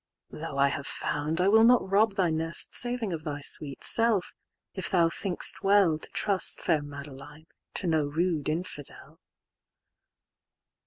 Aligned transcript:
"Though 0.31 0.57
I 0.57 0.69
have 0.69 0.87
found, 0.87 1.39
I 1.39 1.47
will 1.47 1.63
not 1.63 1.87
rob 1.87 2.15
thy 2.15 2.31
nest"Saving 2.31 3.13
of 3.13 3.23
thy 3.23 3.39
sweet 3.41 3.83
self; 3.83 4.33
if 4.73 4.89
thou 4.89 5.09
think'st 5.09 5.61
well"To 5.61 6.09
trust, 6.09 6.59
fair 6.59 6.81
Madeline, 6.81 7.45
to 7.75 7.85
no 7.85 8.07
rude 8.07 8.49
infidel." 8.49 9.19